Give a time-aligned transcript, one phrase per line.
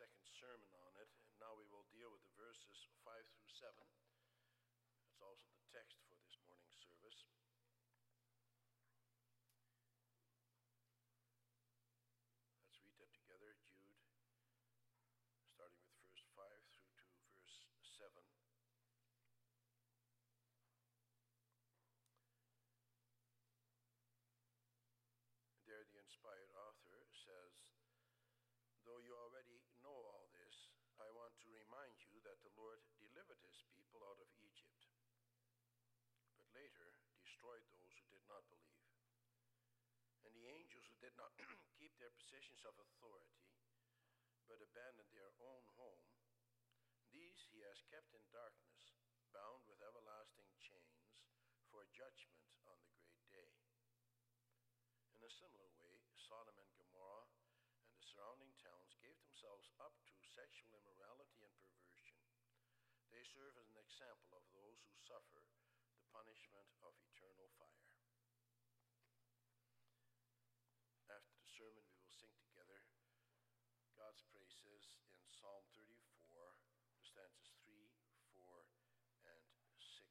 [0.00, 3.68] second sermon on it, and now we will deal with the verses 5 through 7.
[5.04, 7.28] That's also the text for this morning's service.
[12.64, 14.00] Let's read that together, Jude,
[15.52, 16.48] starting with verse 5
[16.96, 17.68] through to verse
[18.00, 18.08] 7.
[25.68, 27.52] There, the inspired author says,
[28.90, 30.66] Though you already know all this,
[30.98, 34.82] I want to remind you that the Lord delivered his people out of Egypt,
[36.34, 36.90] but later
[37.40, 38.84] destroyed those who did not believe.
[40.28, 41.32] And the angels who did not
[41.80, 43.48] keep their positions of authority,
[44.44, 46.04] but abandoned their own home,
[47.16, 48.92] these he has kept in darkness,
[49.32, 51.24] bound with everlasting chains
[51.72, 53.56] for judgment on the great day.
[55.16, 57.32] In a similar way, Sodom and Gomorrah
[57.88, 62.20] and the surrounding towns gave themselves up to sexual immorality and perversion.
[63.08, 65.70] They serve as an example of those who suffer the
[66.10, 67.86] punishment of eternal fire.
[71.06, 72.84] After the sermon, we will sing together
[73.96, 76.52] God's praises in Psalm 34,
[77.00, 77.72] the stanzas 3,
[78.36, 78.68] 4,
[79.24, 79.48] and
[79.80, 80.04] 6.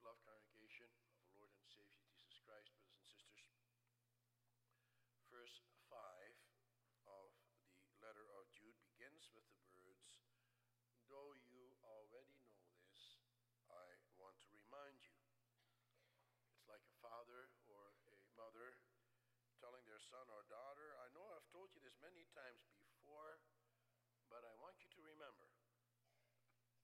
[0.00, 3.68] Beloved congregation of our Lord and Savior Jesus Christ, brothers and sisters,
[5.28, 5.60] verse
[5.92, 6.00] 5
[7.04, 7.28] of
[7.84, 10.24] the letter of Jude begins with the words,
[11.08, 13.20] Though you already know this,
[13.68, 13.86] I
[14.16, 15.20] want to remind you.
[16.56, 18.80] It's like a father or a mother
[19.60, 23.40] telling their son or daughter, I know I've told you this many times before,
[24.32, 25.52] but I want you to remember.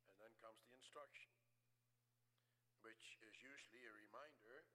[0.08, 0.32] And then
[2.82, 4.66] which is usually a reminder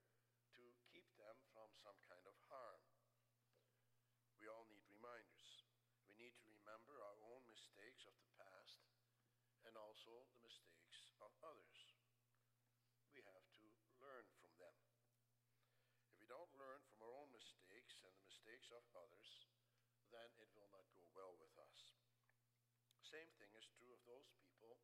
[0.56, 2.80] to keep them from some kind of harm.
[4.40, 5.68] We all need reminders.
[6.08, 8.88] We need to remember our own mistakes of the past
[9.68, 12.00] and also the mistakes of others.
[13.12, 13.68] We have to
[14.00, 14.80] learn from them.
[16.08, 19.52] If we don't learn from our own mistakes and the mistakes of others,
[20.08, 22.00] then it will not go well with us.
[23.04, 24.80] Same thing is true of those people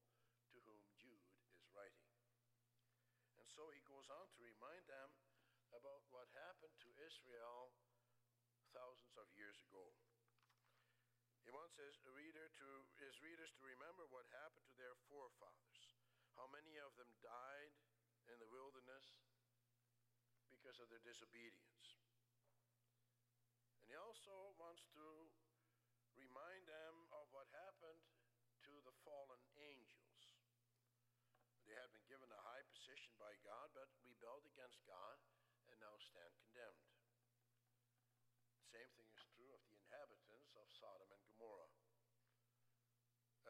[0.51, 2.07] to whom Jude is writing.
[3.39, 5.09] And so he goes on to remind them
[5.71, 7.71] about what happened to Israel
[8.75, 9.95] thousands of years ago.
[11.41, 12.67] He wants his, reader to,
[13.01, 15.83] his readers to remember what happened to their forefathers,
[16.37, 17.73] how many of them died
[18.29, 19.17] in the wilderness
[20.53, 21.97] because of their disobedience.
[23.81, 25.05] And he also wants to
[26.13, 28.05] remind them of what happened
[28.69, 30.11] to the fallen angels
[31.71, 35.15] they had been given a high position by God, but rebelled against God
[35.71, 36.83] and now stand condemned.
[38.59, 41.71] The same thing is true of the inhabitants of Sodom and Gomorrah.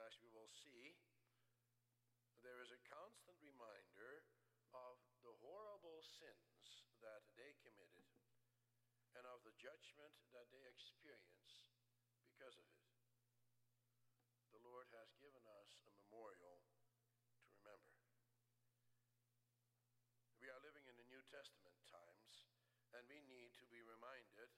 [0.05, 1.01] As we will see,
[2.45, 4.21] there is a constant reminder
[4.69, 8.05] of the horrible sins that they committed
[9.17, 11.69] and of the judgment that they experience
[12.25, 12.81] because of it.
[14.57, 16.65] The Lord has given us a memorial
[17.37, 17.93] to remember.
[20.41, 22.49] We are living in the New Testament times,
[22.97, 24.49] and we need to be reminded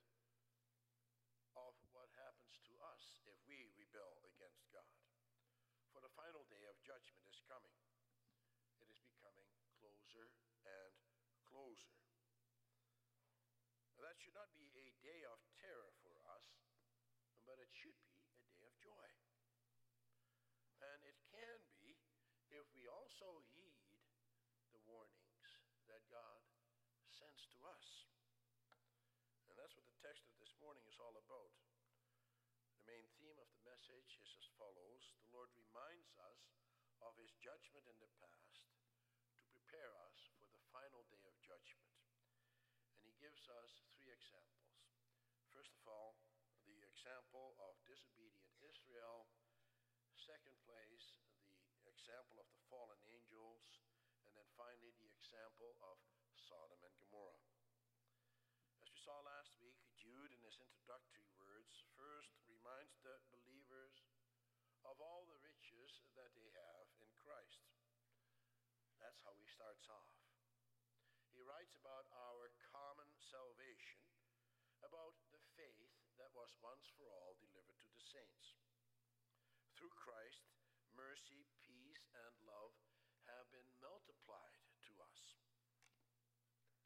[1.60, 4.88] of what happens to us if we rebel against God.
[5.92, 7.76] For the final day of judgment is coming.
[8.80, 9.52] It is becoming
[9.84, 10.32] closer
[10.64, 10.96] and
[11.52, 12.00] closer.
[14.00, 16.50] Now, that should not be a day of terror for us,
[17.46, 19.08] but it should be a day of joy.
[20.82, 21.94] And it can be
[22.50, 23.78] if we also heed
[24.74, 25.46] the warnings
[25.86, 26.42] that God
[27.14, 28.10] sends to us.
[29.46, 31.54] And that's what the text of this morning is all about.
[32.74, 36.42] The main theme of the message is as follows The Lord reminds us
[37.06, 41.94] of his judgment in the past to prepare us for the final day of judgment.
[42.98, 44.80] And he gives us three examples.
[45.52, 46.16] First of all,
[46.68, 49.28] the example of disobedient Israel.
[50.16, 51.20] Second place,
[51.84, 53.60] the example of the fallen angels.
[54.24, 56.00] And then finally, the example of
[56.32, 57.44] Sodom and Gomorrah.
[58.80, 64.00] As we saw last week, Jude, in his introductory words, first reminds the believers
[64.88, 67.68] of all the riches that they have in Christ.
[69.04, 70.08] That's how he starts off.
[71.36, 74.08] He writes about our common salvation,
[74.88, 78.56] about the faith that was once for all delivered to the saints.
[79.76, 80.48] Through Christ,
[80.96, 82.72] mercy, peace, and love
[83.28, 85.36] have been multiplied to us.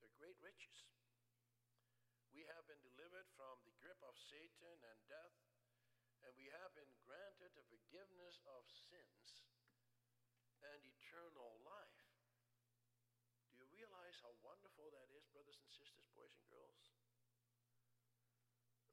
[0.01, 0.89] They're great riches.
[2.33, 5.37] We have been delivered from the grip of Satan and death,
[6.25, 9.45] and we have been granted the forgiveness of sins
[10.65, 12.01] and eternal life.
[13.53, 16.93] Do you realize how wonderful that is, brothers and sisters, boys and girls?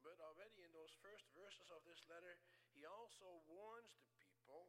[0.04, 2.36] But already in those first verses of this letter,
[2.76, 4.68] he also warns the people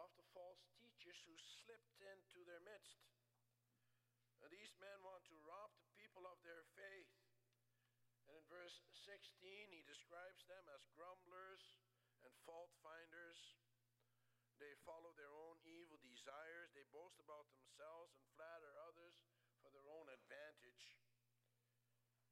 [0.00, 3.04] of the false teachers who slipped into their midst.
[4.40, 7.12] And these men want to rob the people of their faith.
[8.24, 8.72] And in verse
[9.04, 11.76] 16, he describes them as grumblers
[12.24, 13.60] and fault finders.
[14.64, 16.72] They follow their own evil desires.
[16.72, 19.12] They boast about themselves and flatter others
[19.60, 20.96] for their own advantage.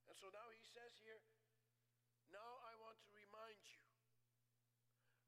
[0.08, 1.20] And so now he says here,
[2.28, 3.80] now I want to remind you.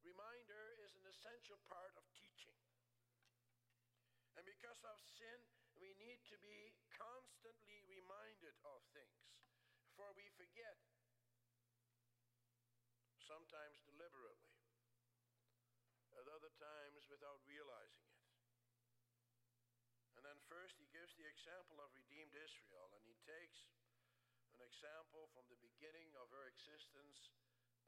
[0.04, 2.56] Reminder is an essential part of teaching.
[4.40, 5.36] And because of sin,
[5.76, 9.28] we need to be constantly reminded of things,
[9.92, 10.80] for we forget,
[13.20, 14.56] sometimes deliberately,
[16.16, 18.24] at other times without realizing it.
[20.16, 23.68] And then first he gives the example of redeemed Israel, and he takes
[24.56, 27.28] an example from the beginning of her existence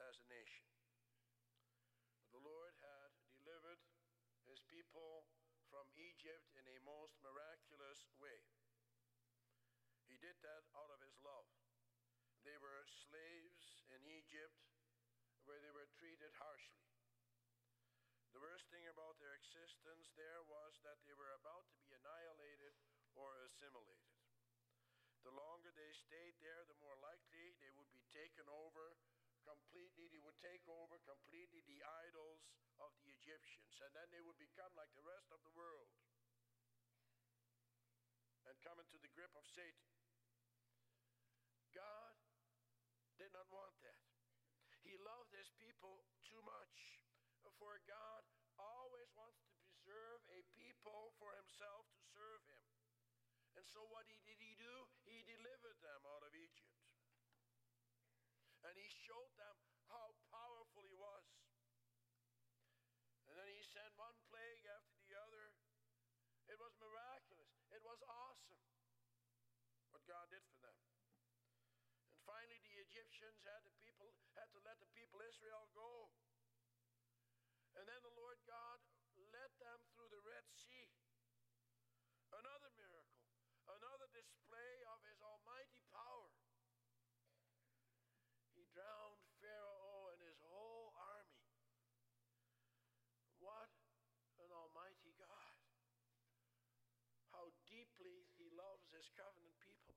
[0.05, 0.69] as a nation.
[2.33, 3.83] The Lord had delivered
[4.49, 5.29] his people
[5.69, 8.41] from Egypt in a most miraculous way.
[10.09, 11.45] He did that out of his love.
[12.41, 14.57] They were slaves in Egypt
[15.45, 16.89] where they were treated harshly.
[18.33, 22.73] The worst thing about their existence there was that they were about to be annihilated
[23.13, 24.17] or assimilated.
[25.21, 28.97] The longer they stayed there, the more likely they would be taken over
[29.45, 30.09] completely.
[30.09, 32.41] They would take over completely the idols
[32.83, 35.91] of the Egyptians, and then they would become like the rest of the world
[38.47, 39.87] and come into the grip of Satan.
[41.73, 42.15] God
[43.17, 44.03] did not want that.
[44.83, 47.01] He loved his people too much.
[47.63, 48.23] For God
[48.59, 52.65] always wants to preserve a people for himself to serve him.
[53.55, 54.75] And so what he, did he do?
[55.07, 56.75] He delivered them out of Egypt.
[58.67, 59.57] And he showed them
[59.91, 61.27] how powerful he was.
[63.31, 65.55] And then he sent one plague after the other.
[66.51, 67.53] It was miraculous.
[67.71, 68.67] It was awesome
[69.95, 70.79] what God did for them.
[72.11, 72.59] And finally
[73.23, 76.11] Egyptians had the people had to let the people Israel go.
[77.79, 78.83] And then the Lord God
[79.31, 80.91] led them through the Red Sea.
[82.35, 83.23] Another miracle
[83.79, 86.35] another display of his almighty power.
[88.59, 91.47] He drowned Pharaoh and his whole army.
[93.39, 93.71] What
[94.43, 95.55] an almighty God.
[97.31, 99.97] How deeply he loves his covenant people.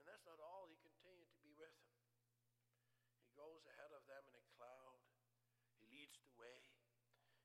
[0.00, 1.92] And that's not all, he continued to be with them.
[3.20, 5.04] He goes ahead of them in a cloud,
[5.76, 6.72] he leads the way,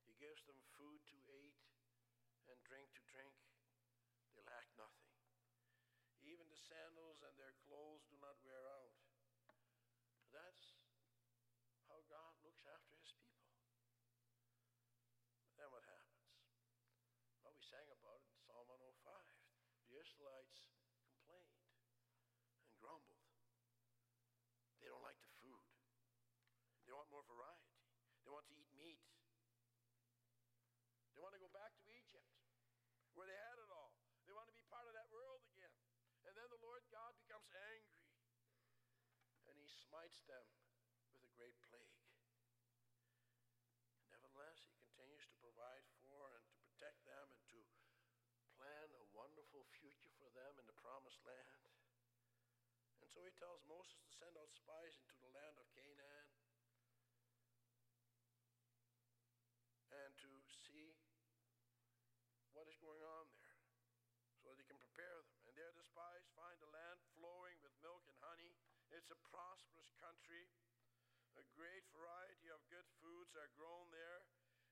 [0.08, 1.58] he gives them food to eat
[2.46, 3.34] and drink to drink.
[4.30, 5.10] They lack nothing.
[6.22, 8.94] Even the sandals and their clothes do not wear out.
[10.30, 10.78] That's
[11.90, 13.50] how God looks after his people.
[15.50, 16.22] But then what happens?
[17.42, 18.78] Well, we sang about it in Psalm 105.
[19.90, 20.70] The Israelites
[21.02, 21.66] complained
[22.62, 23.26] and grumbled.
[24.78, 25.66] They don't like the food.
[26.86, 27.74] They want more variety.
[28.22, 29.02] They want to eat meat.
[31.16, 32.28] They want to go back to Egypt
[33.16, 33.96] where they had it all.
[34.28, 35.72] They want to be part of that world again.
[36.28, 38.04] And then the Lord God becomes angry
[39.48, 39.64] and he
[39.96, 40.44] smites them
[41.08, 42.04] with a great plague.
[44.12, 47.64] Nevertheless, he continues to provide for and to protect them and to
[48.60, 51.72] plan a wonderful future for them in the promised land.
[53.00, 56.28] And so he tells Moses to send out spies into the land of Canaan
[59.96, 60.92] and to see
[62.52, 63.64] what is going on there
[64.44, 65.28] so that he can prepare them.
[65.48, 68.52] And there the spies find a land flowing with milk and honey.
[68.92, 69.16] It's a.
[69.55, 69.55] A
[71.56, 74.20] great variety of good foods are grown there.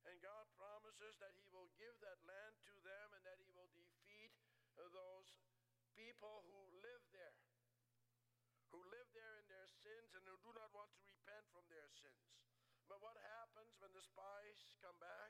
[0.04, 3.72] And God promises that he will give that land to them and that he will
[3.72, 4.36] defeat
[4.76, 5.40] those
[5.96, 7.40] people who live there,
[8.68, 11.88] who live there in their sins and who do not want to repent from their
[11.88, 12.36] sins.
[12.84, 15.23] But what happens when the spies come back?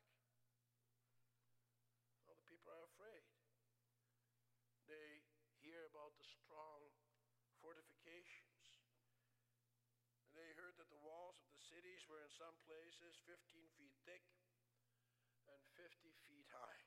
[12.04, 14.24] alleys were in some places 15 feet thick
[15.48, 15.88] and 50
[16.28, 16.80] feet high.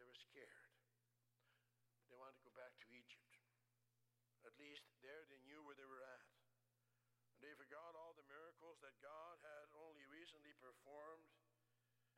[0.00, 0.72] They were scared.
[2.08, 3.36] They wanted to go back to Egypt.
[4.48, 6.24] At least there they knew where they were at.
[7.36, 11.28] And they forgot all the miracles that God had only recently performed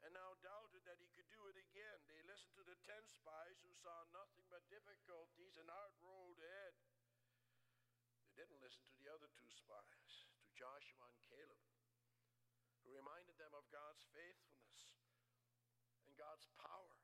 [0.07, 1.99] and now doubted that he could do it again.
[2.07, 6.75] They listened to the ten spies who saw nothing but difficulties and hard road ahead.
[8.31, 10.25] They didn't listen to the other two spies.
[10.56, 11.62] Joshua and Caleb,
[12.80, 14.96] who reminded them of God's faithfulness
[16.08, 16.96] and God's power.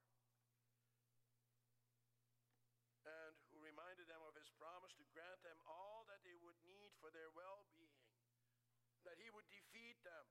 [3.02, 6.96] And who reminded them of his promise to grant them all that they would need
[7.02, 8.08] for their well being,
[9.04, 10.26] that he would defeat them.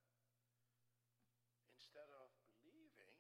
[1.76, 2.32] Instead of
[2.64, 3.20] believing,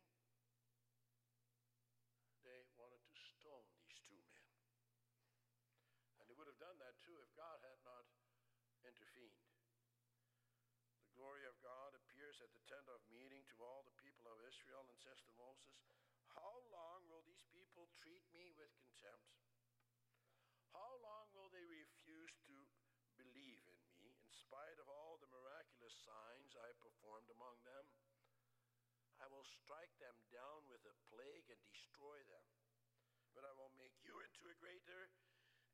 [2.47, 4.49] they wanted to stone these two men.
[6.17, 8.07] And they would have done that too if God had not
[8.87, 9.43] intervened.
[11.05, 14.41] The glory of God appears at the tent of meeting to all the people of
[14.47, 15.75] Israel and says to Moses,
[16.33, 18.23] How long will these people treat
[20.71, 22.55] How long will they refuse to
[23.17, 27.85] believe in me in spite of all the miraculous signs I performed among them?
[29.21, 32.45] I will strike them down with a plague and destroy them.
[33.33, 35.09] But I will make you into a greater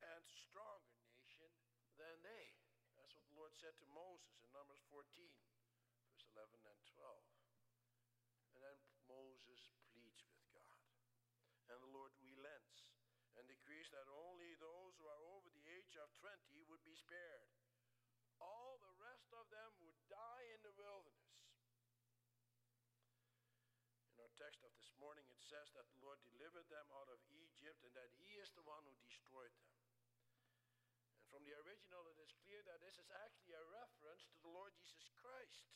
[0.04, 1.52] and stronger nation
[2.00, 2.48] than they.
[2.96, 5.04] That's what the Lord said to Moses in Numbers 14,
[6.08, 7.24] verse 11 and 12.
[8.56, 8.80] And then
[9.10, 10.80] Moses pleads with God.
[11.72, 12.88] And the Lord relents
[13.38, 17.50] and decrees that only those who are over the age of 20 would be spared.
[18.38, 21.38] All the rest of them would die in the wilderness
[24.14, 27.22] In our text of this morning, it says that the Lord delivered them out of
[27.30, 29.74] Egypt and that He is the one who destroyed them.
[31.22, 34.50] And from the original, it is clear that this is actually a reference to the
[34.50, 35.70] Lord Jesus Christ.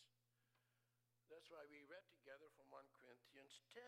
[1.30, 3.86] That's why we read together from 1 Corinthians 10.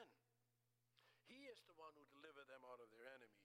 [1.25, 3.42] He is the one who delivered them out of their enemies.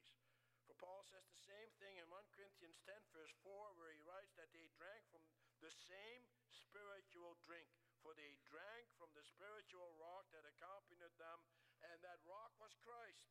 [0.78, 4.50] Paul says the same thing in 1 Corinthians 10, verse 4, where he writes that
[4.54, 5.22] they drank from
[5.58, 7.66] the same spiritual drink
[8.02, 11.38] for they drank from the spiritual rock that accompanied them,
[11.82, 13.26] and that rock was Christ.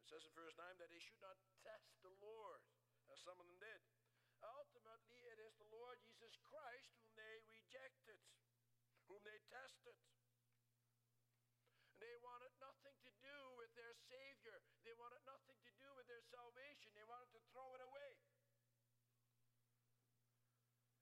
[0.00, 2.64] It says in verse 9 that they should not test the Lord,
[3.12, 3.80] as some of them did.
[4.40, 8.18] Ultimately, it is the Lord Jesus Christ whom they rejected,
[9.06, 9.96] whom they tested.
[11.92, 14.56] And they wanted nothing to do with their Savior.
[14.82, 16.96] They wanted nothing to do with their salvation.
[16.96, 18.12] They wanted to throw it away.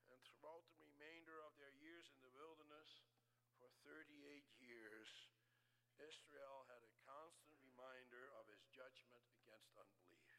[0.08, 2.90] And throughout the remainder of their years in the wilderness,
[3.60, 4.08] for 38
[4.58, 5.10] years,
[6.00, 10.34] Israel had a constant reminder of his judgment against unbelief.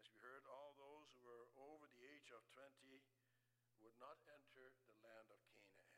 [0.00, 2.66] As we heard, all those who were over the age of 20
[3.86, 5.94] would not enter the land of Canaan.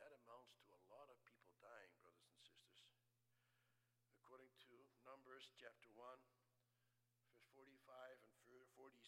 [0.00, 2.80] That amounts to a lot of people dying, brothers and sisters.
[4.24, 4.72] According to
[5.04, 6.00] Numbers chapter 1,
[7.36, 7.76] verse 45
[8.56, 9.04] and 46,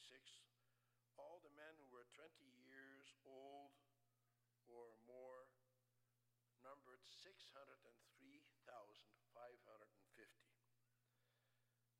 [1.17, 2.29] all the men who were 20
[2.69, 3.73] years old
[4.69, 5.49] or more
[6.61, 7.97] numbered 603,550.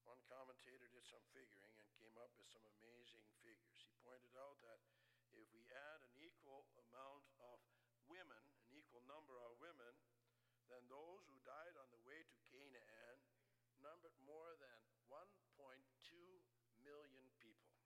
[0.05, 3.74] One commentator did some figuring and came up with some amazing figures.
[4.05, 4.85] Pointed out that
[5.33, 7.57] if we add an equal amount of
[8.05, 9.97] women, an equal number of women,
[10.69, 13.17] then those who died on the way to Canaan
[13.81, 15.25] numbered more than 1.2
[16.85, 17.81] million people.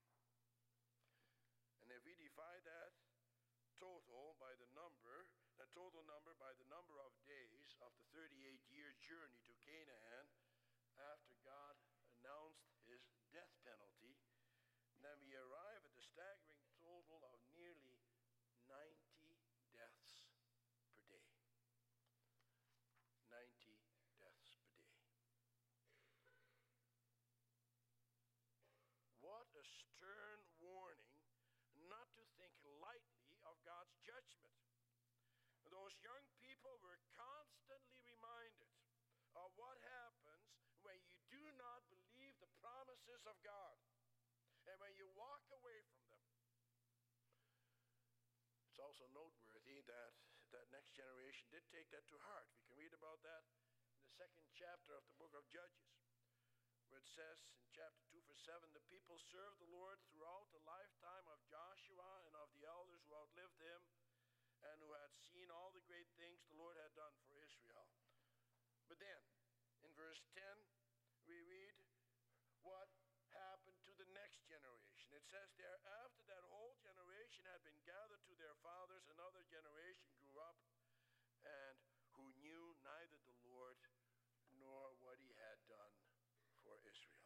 [1.87, 2.99] And if we divide that
[3.79, 8.35] total by the number, the total number by the number of days of the 38
[8.75, 10.27] year journey to Canaan
[10.99, 11.79] after God
[12.19, 14.19] announced his death penalty,
[15.03, 18.03] then we arrive at the staggering total of nearly
[18.67, 18.93] 90
[19.71, 20.27] deaths
[21.07, 21.55] per day.
[23.31, 23.79] 90
[24.19, 26.43] deaths per day.
[29.23, 31.19] What a stern warning
[31.91, 34.55] not to think lightly of God's judgment.
[35.67, 38.71] Those young people were constantly reminded
[39.35, 40.47] of what happens
[40.87, 43.77] when you do not believe the promises of God
[44.71, 46.27] and when you walk away from them.
[48.71, 50.15] It's also noteworthy that
[50.55, 52.49] that next generation did take that to heart.
[52.55, 53.45] We can read about that
[53.93, 55.98] in the second chapter of the book of Judges
[56.99, 61.31] it says in chapter 2, verse 7 the people served the Lord throughout the lifetime
[61.31, 63.81] of Joshua and of the elders who outlived him
[64.67, 67.87] and who had seen all the great things the Lord had done for Israel.
[68.91, 69.23] But then,
[69.87, 70.43] in verse 10,
[71.31, 71.79] we read
[72.67, 72.91] what
[73.31, 75.15] happened to the next generation.
[75.15, 80.11] It says there, after that whole generation had been gathered to their fathers, another generation
[80.19, 80.59] grew up
[81.47, 81.79] and
[82.19, 83.79] who knew neither the Lord
[84.59, 85.95] nor what he had done
[86.69, 87.19] for Israel.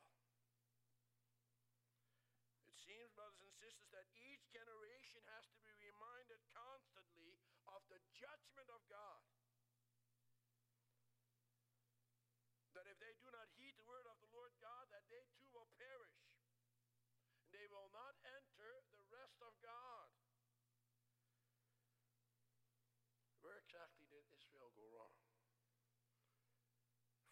[3.17, 8.83] Brothers and sisters, that each generation has to be reminded constantly of the judgment of
[8.91, 9.23] God.
[12.77, 15.49] That if they do not heed the word of the Lord God, that they too
[15.53, 16.21] will perish.
[17.41, 20.09] And they will not enter the rest of God.
[23.45, 25.17] Where exactly did Israel go wrong?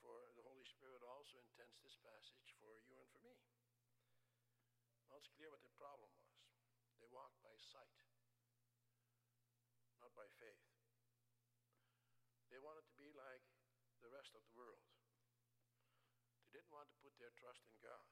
[0.04, 3.36] For the Holy Spirit also intends this passage for you and for me.
[5.09, 6.32] Well, it's clear what the problem was.
[6.96, 8.00] They walked by sight,
[10.00, 10.64] not by faith.
[12.48, 13.44] They wanted to be like
[14.00, 14.80] the rest of the world.
[16.48, 18.08] They didn't want to put their trust in God.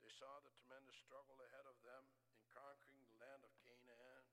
[0.00, 4.24] They saw the tremendous struggle ahead of them in conquering the land of Canaan.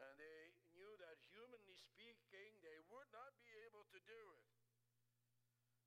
[0.00, 4.44] And they knew that humanly speaking, they would not be able to do it.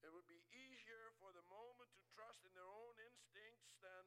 [0.05, 4.05] It would be easier for the moment to trust in their own instincts than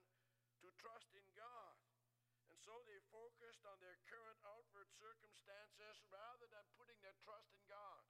[0.81, 1.77] trust in God.
[2.49, 7.63] And so they focused on their current outward circumstances rather than putting their trust in
[7.69, 8.03] God.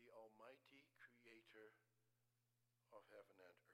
[0.00, 1.76] The Almighty Creator
[2.96, 3.68] of heaven and earth.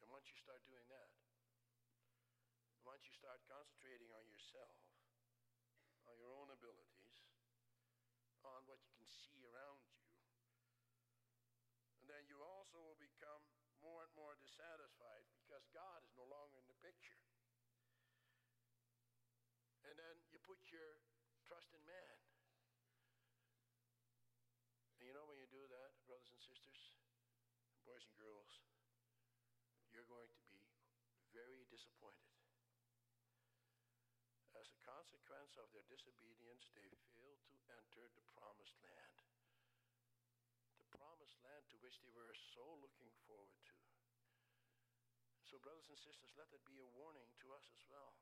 [0.00, 1.12] And once you start doing that,
[2.84, 4.76] once you start concentrating on yourself,
[6.08, 7.16] on your own abilities,
[8.44, 10.04] on what you can see around you,
[12.04, 12.36] and then you
[12.82, 13.42] will become
[13.78, 17.20] more and more dissatisfied because God is no longer in the picture.
[19.84, 21.04] And then you put your
[21.44, 22.16] trust in man.
[24.98, 26.80] And you know when you do that, brothers and sisters,
[27.84, 28.64] boys and girls,
[29.92, 30.64] you're going to be
[31.36, 32.32] very disappointed.
[34.54, 39.18] As a consequence of their disobedience, they failed to enter the promised land.
[40.78, 43.76] The promised land to which they were so looking forward to.
[45.44, 48.16] So, brothers and sisters, let that be a warning to us as well.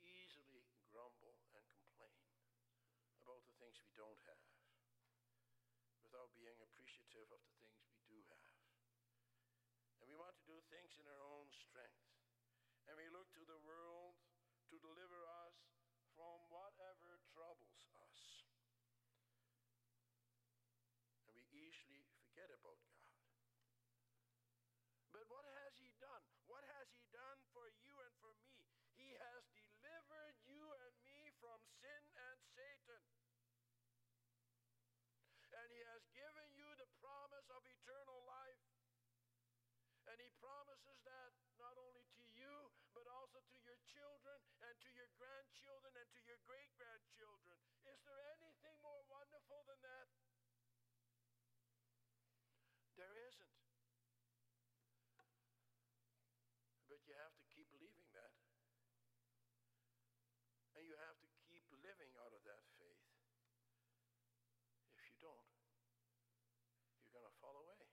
[0.00, 2.24] We easily grumble and complain
[3.20, 4.48] about the things we don't have
[6.00, 8.52] without being appreciative of the things we do have.
[10.00, 12.08] And we want to do things in our own strength.
[12.88, 14.16] And we look to the world
[14.72, 15.56] to deliver us
[16.16, 18.20] from whatever troubles us.
[21.30, 23.16] And we easily forget about God.
[25.14, 26.24] But what has He done?
[26.50, 28.52] What has He done for you and for me?
[28.96, 33.02] He has delivered you and me from sin and Satan.
[35.52, 38.64] And He has given you the promise of eternal life.
[40.10, 44.90] And He promises that not only to you, but also to your children and to
[44.96, 47.56] your grandchildren and to your great grandchildren.
[47.88, 50.08] Is there anything more wonderful than that?
[52.92, 53.56] There isn't.
[56.92, 58.36] But you have to keep believing that.
[60.76, 63.08] And you have to keep living out of that faith.
[64.92, 65.48] If you don't,
[67.00, 67.88] you're going to fall away.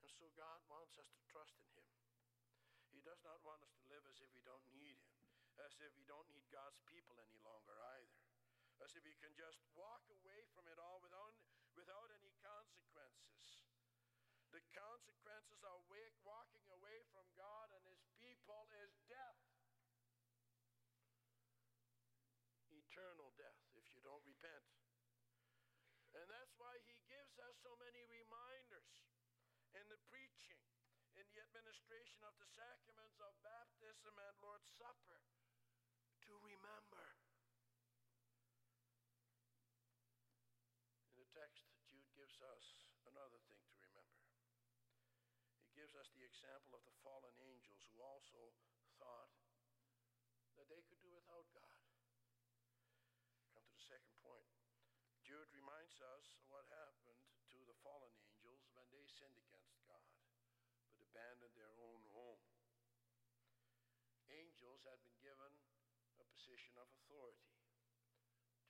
[0.00, 1.84] And so God wants us to trust in Him.
[2.96, 5.05] He does not want us to live as if we don't need Him,
[5.64, 8.20] as if we don't need God's people any longer either,
[8.84, 11.32] as if we can just walk away from it all without,
[11.72, 13.64] without any consequences.
[14.52, 15.76] The consequences of
[16.26, 19.38] walking away from God and His people is death.
[22.74, 24.66] Eternal death if you don't repent.
[26.18, 29.06] And that's why He gives us so many reminders
[29.78, 30.58] in the preaching,
[31.14, 35.35] in the administration of the sacraments of baptism and Lord's Supper
[36.26, 37.06] to remember.
[41.14, 44.26] In the text, Jude gives us another thing to remember.
[45.62, 48.50] He gives us the example of the fallen angels who also
[48.98, 49.30] thought
[50.58, 51.78] that they could do without God.
[53.54, 54.50] Come to the second point.
[55.22, 57.22] Jude reminds us what happened
[57.54, 60.10] to the fallen angels when they sinned against God,
[60.90, 62.42] but abandoned their own home.
[64.30, 65.15] Angels had been
[66.46, 67.58] position of authority,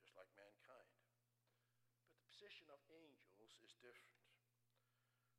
[0.00, 0.96] just like mankind.
[2.00, 4.16] But the position of angels is different.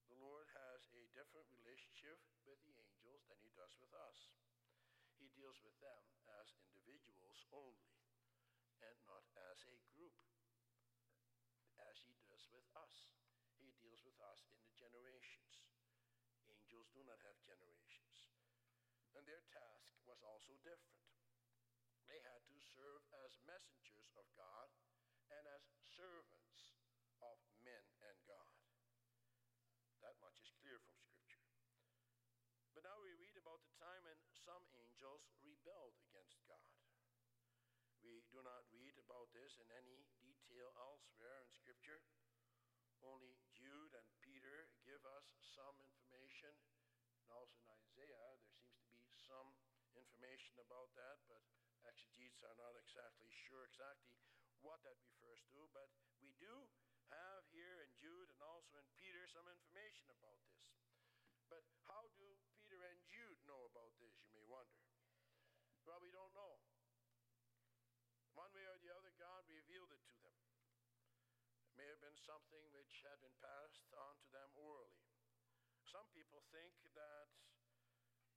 [0.05, 4.29] The Lord has a different relationship with the angels than he does with us.
[5.17, 6.05] He deals with them
[6.37, 7.97] as individuals only
[8.85, 10.13] and not as a group
[11.89, 13.17] as he does with us.
[13.57, 15.65] He deals with us in the generations.
[16.45, 18.29] Angels do not have generations.
[19.17, 20.96] And their task was also different.
[24.17, 24.69] of God
[25.29, 25.63] and as
[25.95, 26.77] servants
[27.21, 28.53] of men and God.
[30.01, 31.45] That much is clear from Scripture.
[32.73, 36.69] But now we read about the time when some angels rebelled against God.
[38.05, 42.05] We do not read about this in any detail elsewhere in Scripture.
[43.01, 46.53] Only Jude and Peter give us some information.
[47.25, 49.49] And also in Isaiah, there seems to be some
[49.97, 51.41] information about that, but
[52.37, 54.13] exegetes are not exactly sure exactly
[54.61, 55.65] what that refers to.
[55.73, 55.89] But
[56.21, 56.69] we do
[57.09, 60.69] have here in Jude and also in Peter some information about this.
[61.49, 64.77] But how do Peter and Jude know about this, you may wonder?
[65.87, 66.61] Well, we don't know.
[68.35, 70.37] One way or the other, God revealed it to them.
[71.65, 75.01] It may have been something which had been passed on to them orally.
[75.89, 77.31] Some people think that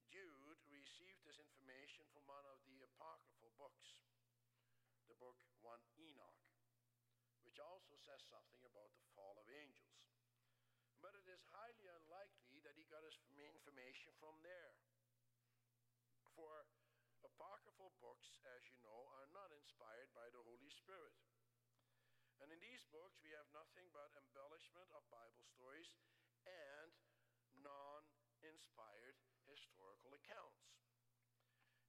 [0.09, 4.01] Jude received this information from one of the apocryphal books,
[5.05, 6.41] the book 1 Enoch,
[7.45, 10.01] which also says something about the fall of angels.
[11.05, 14.81] But it is highly unlikely that he got his information from there.
[16.33, 16.65] For
[17.21, 21.13] apocryphal books, as you know, are not inspired by the Holy Spirit.
[22.41, 25.93] And in these books, we have nothing but embellishment of Bible stories
[26.49, 26.97] and
[27.61, 28.09] non
[28.41, 30.81] inspired historical accounts.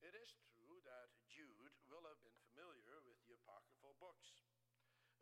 [0.02, 4.44] It is true that Jude will have been familiar with the apocryphal books,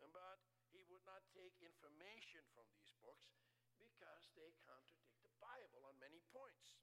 [0.00, 0.40] but
[0.72, 3.34] he would not take information from these books
[3.76, 6.80] because they contradict the Bible on many points.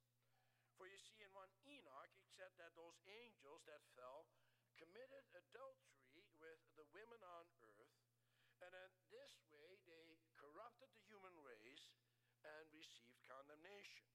[0.77, 4.29] For you see, in 1 Enoch, it said that those angels that fell
[4.77, 7.93] committed adultery with the women on earth,
[8.61, 11.89] and in this way they corrupted the human race
[12.45, 14.05] and received condemnation.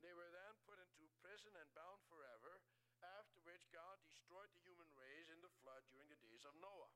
[0.00, 2.60] They were then put into prison and bound forever,
[3.04, 6.93] after which God destroyed the human race in the flood during the days of Noah.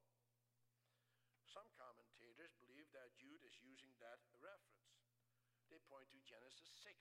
[1.49, 5.01] Some commentators believe that Jude is using that reference.
[5.73, 6.93] They point to Genesis 6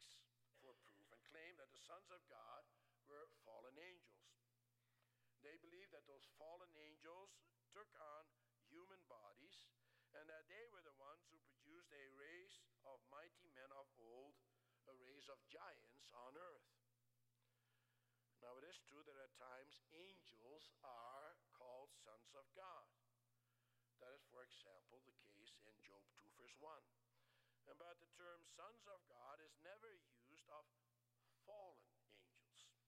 [0.64, 2.64] for proof and claim that the sons of God
[3.12, 4.24] were fallen angels.
[5.44, 7.36] They believe that those fallen angels
[7.76, 8.24] took on
[8.72, 9.68] human bodies
[10.16, 14.40] and that they were the ones who produced a race of mighty men of old,
[14.88, 16.72] a race of giants on earth.
[18.40, 22.88] Now, it is true that at times angels are called sons of God.
[23.98, 26.90] That is, for example, the case in Job 2, verse
[27.70, 27.78] 1.
[27.78, 30.66] But the term sons of God is never used of
[31.46, 32.82] fallen angels.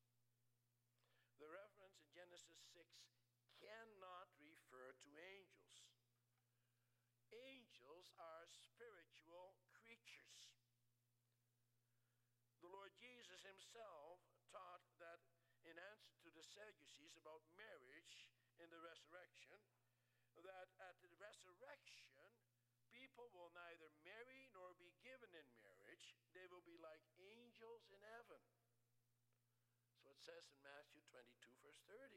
[1.38, 2.82] The reference in Genesis 6
[3.62, 5.78] cannot refer to angels.
[7.30, 10.58] Angels are spiritual creatures.
[12.66, 15.22] The Lord Jesus himself taught that
[15.70, 18.26] in answer to the Sadducees about marriage
[18.58, 19.62] in the resurrection,
[20.42, 22.09] that at the resurrection,
[23.20, 26.16] people will neither marry nor be given in marriage.
[26.32, 28.40] They will be like angels in heaven.
[30.00, 32.16] So it says in Matthew 22, verse 30.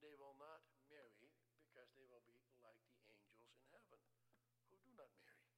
[0.00, 1.28] They will not marry
[1.68, 4.00] because they will be like the angels in heaven
[4.72, 5.52] who do not marry.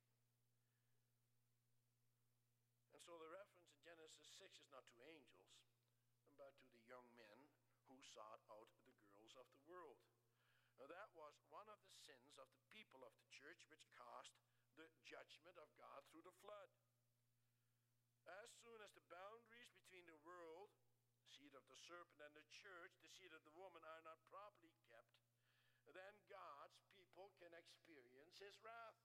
[2.90, 5.54] And so the reference in Genesis 6 is not to angels,
[6.34, 7.38] but to the young men
[7.86, 10.09] who sought out the girls of the world.
[10.80, 14.32] Now, that was one of the sins of the people of the church which caused
[14.80, 16.72] the judgment of God through the flood.
[18.24, 20.72] As soon as the boundaries between the world,
[21.28, 24.72] seed of the serpent, and the church, the seed of the woman, are not properly
[24.88, 25.20] kept,
[25.92, 28.96] then God's people can experience his wrath.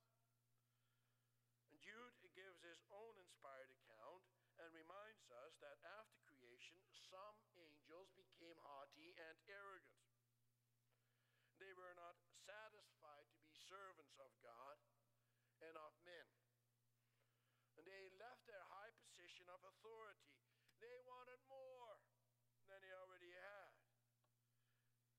[1.76, 4.24] And Jude gives his own inspired account
[4.64, 6.80] and reminds us that after creation,
[7.12, 10.06] some angels became haughty and arrogant.
[11.56, 14.76] They were not satisfied to be servants of God
[15.64, 16.28] and of men.
[17.80, 20.36] And they left their high position of authority.
[20.84, 21.96] They wanted more
[22.68, 23.72] than they already had.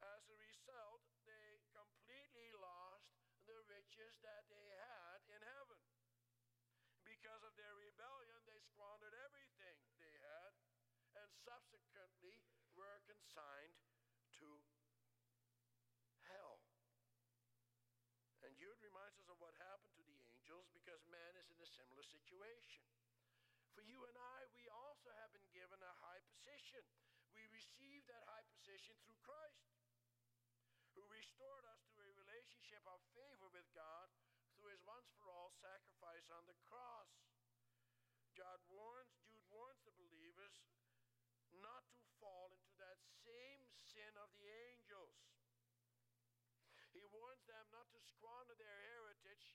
[0.04, 3.08] As a result, they completely lost
[3.48, 5.80] the riches that they had in heaven.
[7.00, 10.52] Because of their rebellion, they squandered everything they had
[11.16, 12.42] and subsequently
[12.74, 13.78] were consigned
[14.42, 14.46] to
[16.26, 16.58] hell.
[18.42, 21.70] And Jude reminds us of what happened to the angels because man is in a
[21.78, 22.82] similar situation.
[23.78, 26.82] For you and I, we also have been given a high position.
[27.30, 29.70] We received that high position through Christ,
[30.98, 34.08] who restored us to a relationship of favor with God
[34.56, 37.12] through his once for all sacrifice on the cross.
[38.40, 39.05] God warns
[42.26, 45.14] fall into that same sin of the angels.
[46.90, 49.54] He warns them not to squander their heritage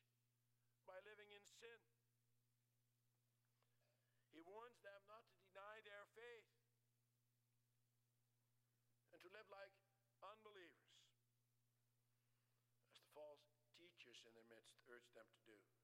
[0.87, 1.83] by living in sin.
[4.31, 6.47] He warns them not to deny their faith
[9.11, 9.75] and to live like
[10.23, 10.95] unbelievers,
[12.87, 15.80] as the false teachers in their midst urge them to do.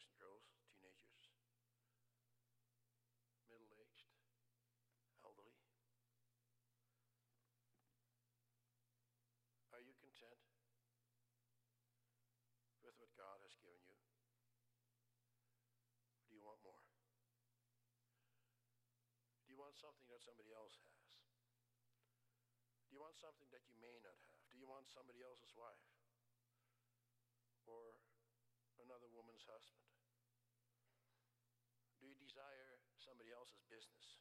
[0.00, 1.28] Boys and girls, teenagers,
[3.52, 4.08] middle aged,
[5.20, 5.60] elderly,
[9.76, 10.40] are you content
[12.80, 14.00] with what God has given you?
[16.16, 16.80] Or do you want more?
[19.44, 21.20] Do you want something that somebody else has?
[22.88, 24.48] Do you want something that you may not have?
[24.48, 25.84] Do you want somebody else's wife?
[27.68, 28.00] Or
[28.80, 29.90] another woman's husband?
[32.00, 34.18] Do you desire somebody else's business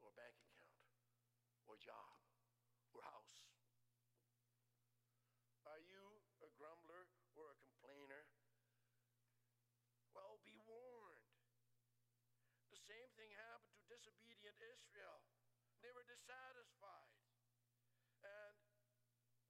[0.00, 0.78] or bank account
[1.66, 2.16] or job
[2.94, 3.42] or house?
[5.66, 8.30] Are you a grumbler or a complainer?
[10.14, 11.26] Well, be warned.
[12.70, 15.26] The same thing happened to disobedient Israel.
[15.82, 17.18] They were dissatisfied.
[18.22, 18.54] And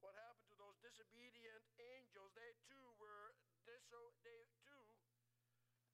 [0.01, 2.33] what happened to those disobedient angels?
[2.35, 3.37] They too were
[3.69, 4.85] diso- they too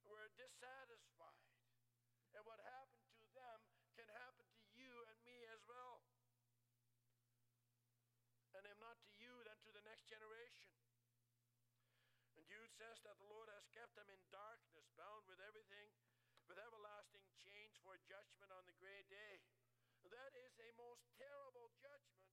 [0.06, 1.50] were dissatisfied.
[2.34, 3.58] And what happened to them
[3.98, 6.02] can happen to you and me as well.
[8.54, 10.74] And if not to you, then to the next generation.
[12.34, 15.92] And Jude says that the Lord has kept them in darkness, bound with everything,
[16.48, 19.44] with everlasting chains for judgment on the great day.
[20.08, 22.24] That is a most terrible judgment.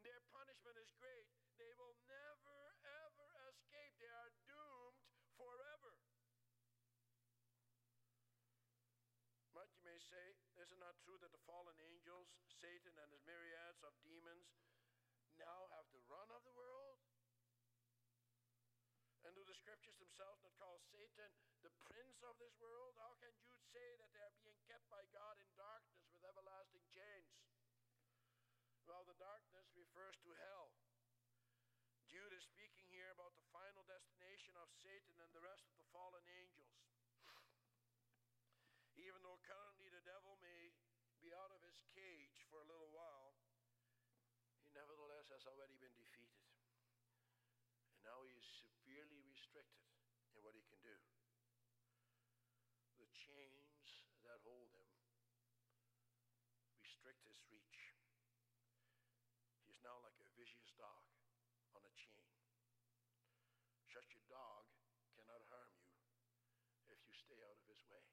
[0.00, 1.28] Their punishment is great.
[1.60, 2.60] They will never,
[3.04, 3.92] ever escape.
[4.00, 5.04] They are doomed
[5.36, 6.00] forever.
[9.52, 10.26] But you may say,
[10.64, 14.48] is it not true that the fallen angels, Satan and his myriads of demons,
[15.36, 17.04] now have the run of the world?
[19.26, 21.32] And do the scriptures themselves not call Satan
[21.64, 22.92] the prince of this world?
[23.00, 26.84] How can Jude say that they are being kept by God in darkness with everlasting
[26.92, 27.32] chains?
[28.86, 30.70] Well, the darkness refers to hell.
[32.06, 35.90] Jude is speaking here about the final destination of Satan and the rest of the
[35.90, 36.78] fallen angels.
[38.94, 40.70] Even though currently the devil may
[41.18, 43.34] be out of his cage for a little while,
[44.62, 46.46] he nevertheless has already been defeated.
[47.90, 49.90] And now he is severely restricted
[50.30, 50.96] in what he can do.
[53.02, 54.88] The chains that hold him
[57.06, 57.94] restrict his reach.
[59.62, 61.06] He is now like a vicious dog
[61.78, 62.26] on a chain.
[63.86, 64.66] Such a dog
[65.14, 65.94] cannot harm you
[66.90, 68.10] if you stay out of his way.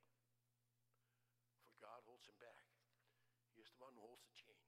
[1.74, 2.70] For God holds him back.
[3.58, 4.62] He is the one who holds the chain.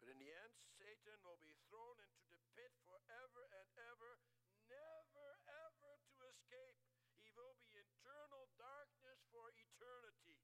[0.00, 4.12] But in the end, Satan will be thrown into the pit forever and ever,
[4.72, 5.28] never
[5.68, 6.80] ever to escape.
[7.20, 10.40] He will be eternal darkness for eternity.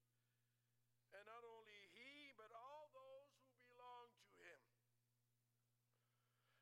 [1.16, 4.60] And not only he, but all those who belong to him.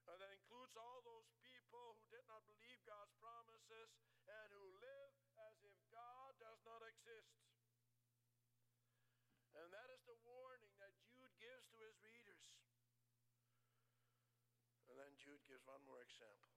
[0.06, 3.90] And that includes all those people who did not believe God's promises
[4.30, 5.12] and who live
[5.50, 7.34] as if God does not exist.
[9.58, 12.46] And that is the warning that Jude gives to his readers.
[14.86, 15.02] And
[15.64, 16.52] one more example.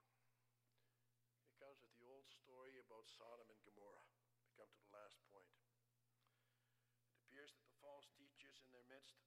[1.47, 4.03] It comes with the old story about Sodom and Gomorrah.
[4.43, 5.47] We come to the last point.
[7.15, 9.23] It appears that the false teachers in their midst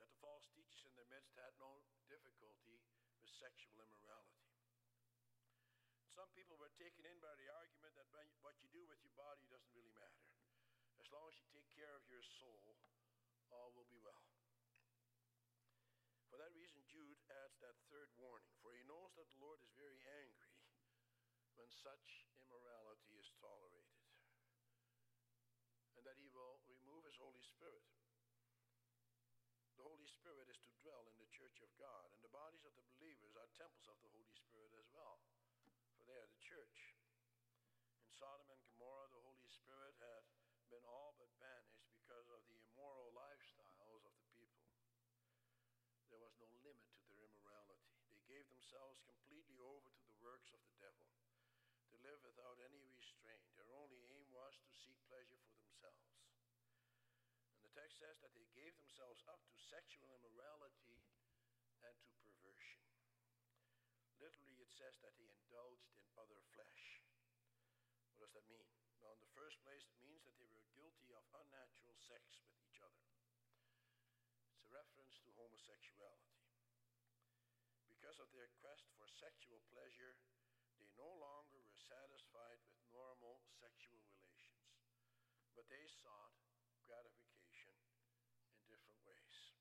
[0.00, 2.80] that the false teachers in their midst had no difficulty
[3.20, 4.48] with sexual immorality.
[6.08, 8.08] Some people were taken in by the argument that
[8.40, 10.24] what you do with your body doesn't really matter.
[11.00, 12.76] As long as you take care of your soul,
[13.52, 14.24] all will be well.
[16.32, 19.72] For that reason, Jude adds that third warning, for he knows that the Lord is
[19.76, 20.56] very angry
[21.60, 24.00] when such immorality is tolerated,
[26.00, 27.84] and that he will remove his Holy Spirit.
[29.76, 32.72] The Holy Spirit is to dwell in the church of God, and the bodies of
[32.76, 35.20] the believers are temples of the Holy Spirit as well,
[35.96, 36.96] for they are the church.
[38.00, 40.24] In Sodom and Gomorrah, the Holy Spirit had
[40.72, 44.64] been all but banished because of the immoral lifestyles of the people.
[46.12, 47.88] There was no limit to their immorality.
[48.12, 51.10] They gave themselves completely over to the works of the devil,
[51.90, 53.42] to live without any restraint.
[53.58, 56.14] Their only aim was to seek pleasure for themselves.
[57.58, 61.02] And the text says that they gave themselves up to sexual immorality
[61.82, 62.86] and to perversion.
[64.22, 67.02] Literally, it says that they indulged in other flesh.
[68.14, 68.70] What does that mean?
[69.02, 72.54] Well, in the first place, it means that they were guilty of unnatural sex with
[72.62, 73.02] each other.
[74.46, 76.31] It's a reference to homosexuality.
[78.22, 80.14] Of their quest for sexual pleasure,
[80.78, 84.62] they no longer were satisfied with normal sexual relations,
[85.58, 86.38] but they sought
[86.86, 87.74] gratification
[88.54, 89.58] in different ways.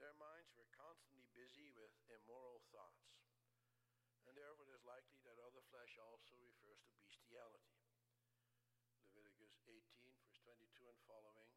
[0.00, 3.12] Their minds were constantly busy with immoral thoughts,
[4.24, 7.76] and therefore it is likely that other flesh also refers to bestiality.
[9.12, 9.84] Leviticus 18,
[10.24, 11.52] verse 22 and following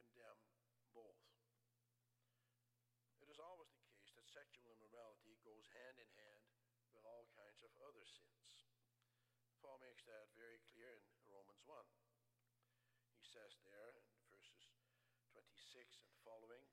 [0.00, 0.40] condemn
[0.96, 1.20] both.
[3.20, 6.44] It is always the case that sexual immorality goes hand in hand
[6.96, 8.66] with all kinds of other sins.
[9.60, 9.99] Paul makes
[10.34, 11.78] very clear in Romans 1.
[13.14, 14.66] He says there in verses
[15.30, 15.46] 26
[16.02, 16.66] and following,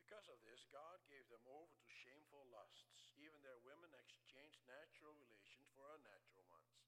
[0.00, 3.12] because of this, God gave them over to shameful lusts.
[3.20, 6.80] Even their women exchanged natural relations for unnatural ones.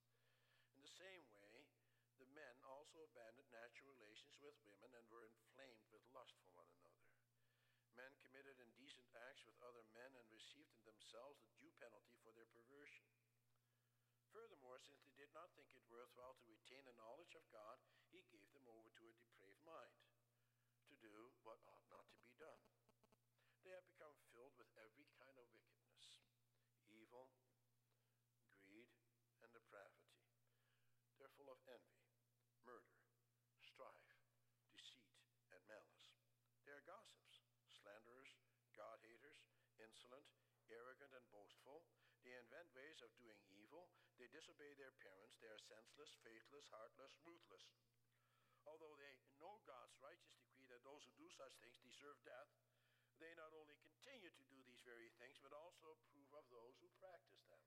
[0.73, 1.69] In the same way,
[2.17, 6.67] the men also abandoned natural relations with women and were inflamed with lust for one
[6.81, 7.05] another.
[7.93, 12.22] Men committed indecent acts with other men and received in themselves the due penalty.
[14.33, 17.77] Furthermore, since they did not think it worthwhile to retain the knowledge of God,
[18.09, 19.93] he gave them over to a depraved mind,
[20.89, 22.65] to do what ought not to be done.
[23.61, 26.25] They have become filled with every kind of wickedness,
[26.89, 27.29] evil,
[28.57, 28.89] greed,
[29.45, 30.17] and depravity.
[31.21, 32.09] They're full of envy,
[32.65, 32.97] murder,
[33.61, 34.17] strife,
[34.73, 35.13] deceit,
[35.53, 36.09] and malice.
[36.65, 38.33] They are gossips, slanderers,
[38.73, 39.45] God haters,
[39.77, 40.27] insolent,
[40.73, 41.85] arrogant, and boastful.
[42.25, 43.39] They invent ways of doing
[44.33, 45.37] disobey their parents.
[45.39, 47.69] They are senseless, faithless, heartless, ruthless.
[48.65, 52.49] Although they know God's righteous decree that those who do such things deserve death,
[53.21, 56.89] they not only continue to do these very things, but also approve of those who
[56.97, 57.61] practice them.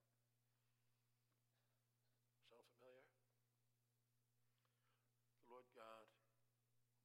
[2.49, 3.06] Sound familiar?
[5.38, 6.10] The Lord God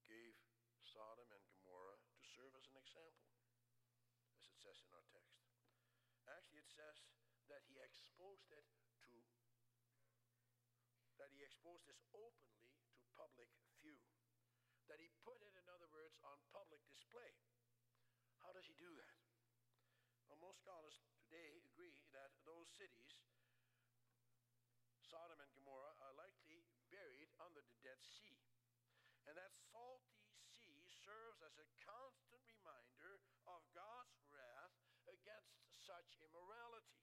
[0.09, 0.35] gave
[0.83, 3.29] Sodom and Gomorrah to serve as an example,
[4.35, 5.45] as it says in our text.
[6.27, 6.97] Actually, it says
[7.51, 8.67] that he exposed it
[11.41, 13.49] he exposed this openly to public
[13.81, 13.97] view.
[14.93, 17.33] That he put it, in other words, on public display.
[18.45, 19.17] How does he do that?
[20.29, 23.17] Well, most scholars today agree that those cities,
[25.01, 26.61] Sodom and Gomorrah, are likely
[26.93, 28.45] buried under the Dead Sea.
[29.25, 30.21] And that salty
[30.61, 33.17] sea serves as a constant reminder
[33.49, 34.77] of God's wrath
[35.09, 35.57] against
[35.89, 37.01] such immorality.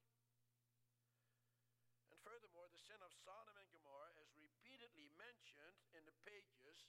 [2.12, 6.88] And furthermore, the sin of Sodom and Gomorrah is repeatedly mentioned in the pages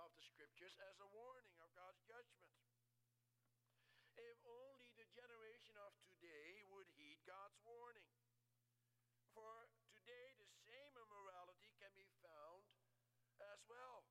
[0.00, 2.48] of the scriptures as a warning of God's judgment.
[4.16, 8.08] If only the generation of today would heed God's warning.
[9.36, 12.64] For today, the same immorality can be found
[13.52, 14.08] as well.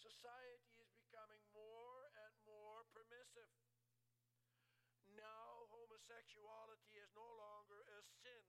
[0.00, 3.52] Society is becoming more and more permissive.
[5.12, 8.44] Now, homosexuality is no longer a sin,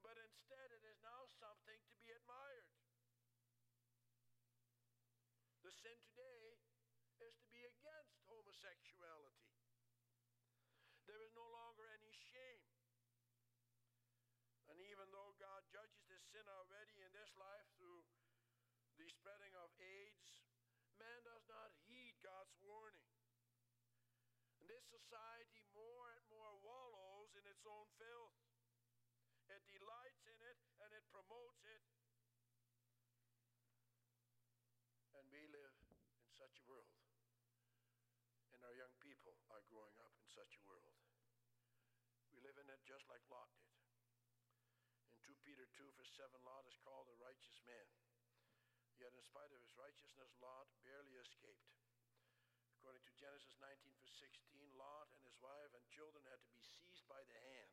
[0.00, 2.70] but instead, it is now something to be admired.
[5.62, 6.62] The sin today
[7.22, 9.46] is to be against homosexuality.
[11.06, 12.66] There is no longer any shame.
[14.66, 18.02] And even though God judges this sin already in this life through
[18.98, 20.26] the spreading of AIDS,
[20.98, 23.10] man does not heed God's warning.
[24.58, 28.38] And this society more and more wallows in its own filth.
[29.50, 31.82] It delights in it and it promotes it.
[35.18, 35.76] And we live
[36.24, 37.02] in such a world
[38.62, 40.96] and our young people are growing up in such a world.
[42.32, 43.68] We live in it just like Lot did.
[45.12, 47.88] In 2 Peter 2, verse 7, Lot is called a righteous man.
[48.96, 51.68] Yet, in spite of his righteousness, Lot barely escaped.
[52.80, 56.64] According to Genesis 19, verse 16, Lot and his wife and children had to be
[56.64, 57.72] seized by the hand.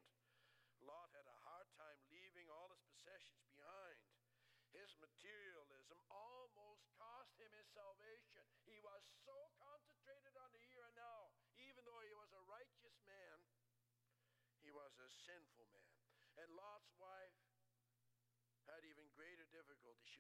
[0.84, 4.04] Lot had a hard time leaving all his possessions behind.
[4.76, 8.29] His materialism almost cost him his salvation.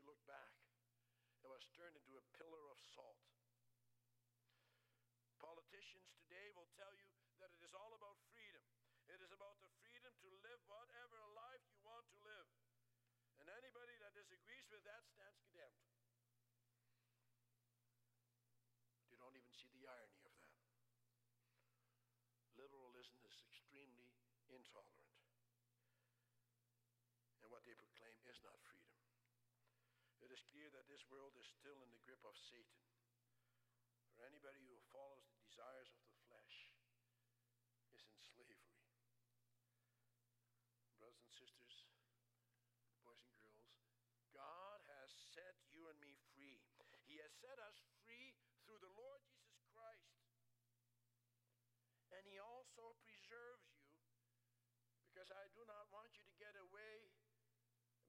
[0.10, 0.57] looked back
[1.45, 3.22] and was turned into a pillar of salt.
[5.38, 8.66] Politicians today will tell you that it is all about freedom.
[9.05, 12.49] It is about the freedom to live whatever life you want to live.
[13.38, 15.86] And anybody that disagrees with that stands condemned.
[19.14, 20.57] You don't even see the irony of that.
[22.57, 24.10] Liberalism is extremely
[24.49, 25.14] intolerant.
[27.45, 28.79] And what they proclaim is not freedom.
[30.30, 32.86] It is clear that this world is still in the grip of Satan.
[34.14, 36.70] For anybody who follows the desires of the flesh
[37.98, 38.78] is in slavery.
[41.02, 41.90] Brothers and sisters,
[43.02, 43.74] boys and girls,
[44.30, 46.62] God has set you and me free.
[47.10, 50.14] He has set us free through the Lord Jesus Christ.
[52.14, 53.90] And He also preserves you
[55.10, 57.18] because I do not want you to get away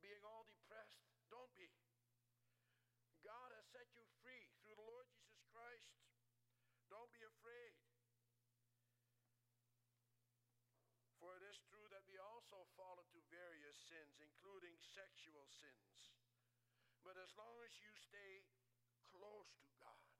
[0.04, 1.00] being all depressed.
[1.32, 1.64] Don't be.
[3.20, 5.92] God has set you free through the Lord Jesus Christ.
[6.88, 7.76] Don't be afraid.
[11.20, 16.16] For it is true that we also fall into various sins, including sexual sins.
[17.02, 18.44] But as long as you stay
[19.10, 20.10] close to God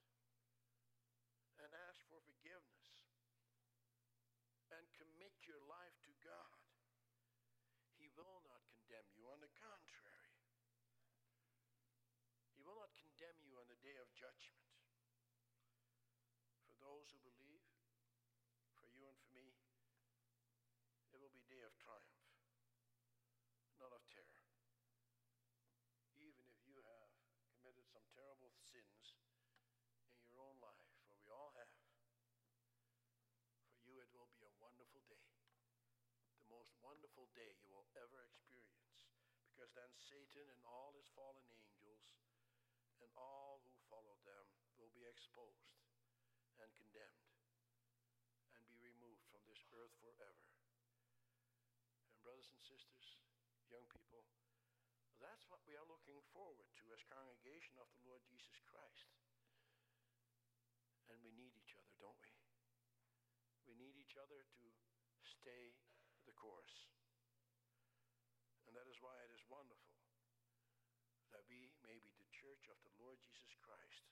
[1.63, 2.91] and ask for forgiveness
[4.73, 6.61] and commit your life to God,
[7.95, 9.29] He will not condemn you.
[9.31, 10.35] On the contrary,
[12.57, 14.67] He will not condemn you on the day of judgment.
[16.67, 17.67] For those who believe,
[18.75, 19.55] for you and for me,
[21.13, 22.27] it will be day of triumph,
[23.79, 24.43] not of terror.
[26.19, 27.11] Even if you have
[27.59, 29.19] committed some terrible sins
[30.15, 31.71] in your own life, for we all have,
[33.73, 35.27] for you it will be a wonderful day.
[36.39, 39.09] The most wonderful day you will ever experience.
[39.49, 42.05] Because then Satan and all his fallen angels
[43.01, 44.45] and all who followed them
[44.77, 45.81] will be exposed
[46.61, 47.33] and condemned
[48.53, 50.37] and be removed from this earth forever
[52.05, 53.17] And, brothers and sisters,
[53.73, 54.29] young people,
[55.17, 59.09] that's what we are looking forward to as congregation of the Lord Jesus Christ.
[61.09, 62.37] And we need each other, don't we?
[63.65, 64.69] We need each other to
[65.25, 65.73] stay
[66.41, 66.89] course.
[68.65, 70.01] And that is why it is wonderful
[71.37, 74.09] that we may be the church of the Lord Jesus Christ,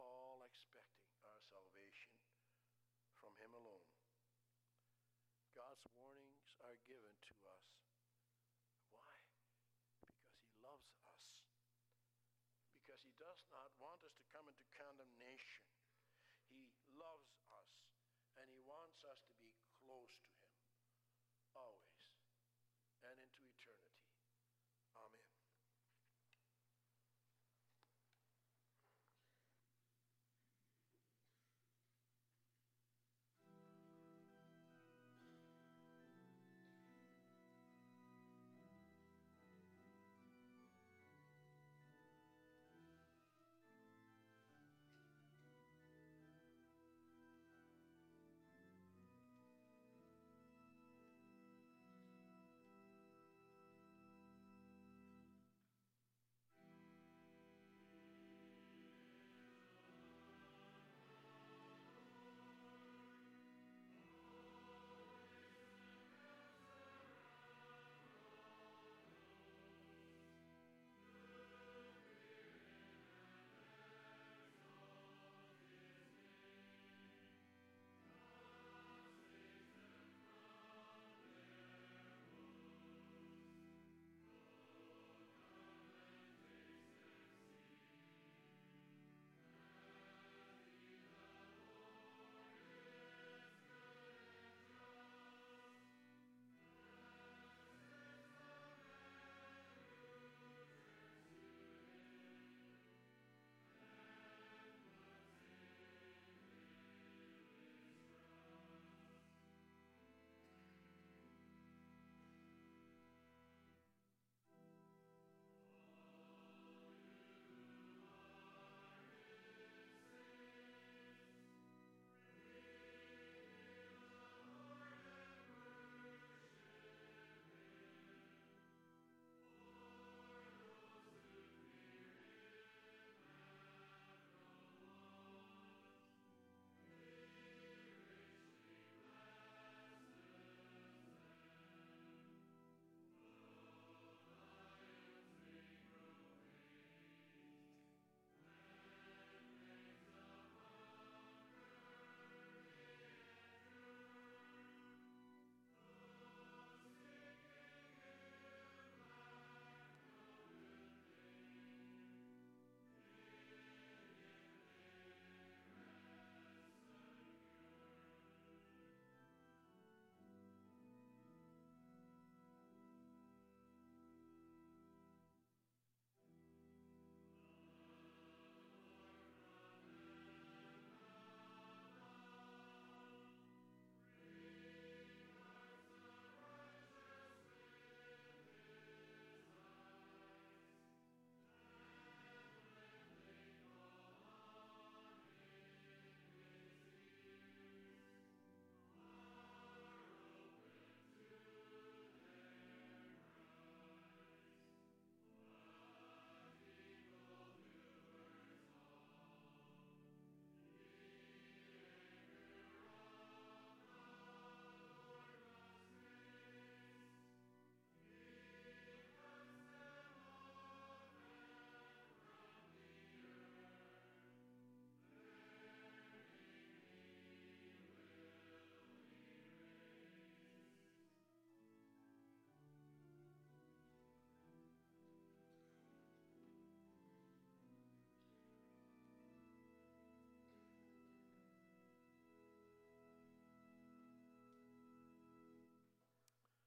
[0.00, 2.16] all expecting our salvation
[3.18, 3.92] from him alone.
[5.52, 7.68] God's warnings are given to us.
[8.94, 9.12] Why?
[10.00, 11.26] Because he loves us.
[12.78, 15.66] Because he does not want us to come into condemnation.
[16.48, 17.74] He loves us,
[18.40, 19.48] and he wants us to